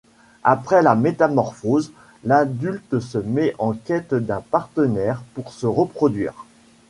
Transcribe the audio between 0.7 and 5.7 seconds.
la métamorphoses, l'adulte se met en quête d'un partenaire pour se